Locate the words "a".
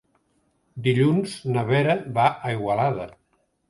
2.35-2.57